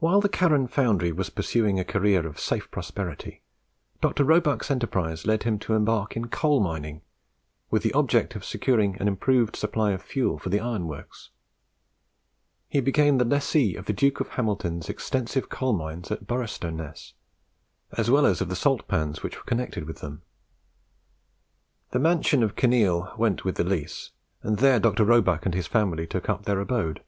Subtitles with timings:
[0.00, 3.40] While the Carron foundry was pursuing a career of safe prosperity,
[4.02, 4.22] Dr.
[4.22, 7.00] Roebuck's enterprise led him to embark in coal mining,
[7.70, 11.30] with the object of securing an improved supply of fuel for the iron works.
[12.68, 17.14] He became the lessee of the Duke of Hamilton's extensive coal mines at Boroughstoness,
[17.96, 20.20] as well as of the salt pans which were connected with them.
[21.92, 24.10] The mansion of Kinneil went with the lease,
[24.42, 25.06] and there Dr.
[25.06, 27.02] Roebuck and his family took up their abode.